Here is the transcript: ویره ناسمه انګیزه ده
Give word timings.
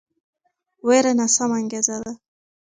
ویره 0.87 1.11
ناسمه 1.19 1.55
انګیزه 1.59 1.97
ده 2.03 2.11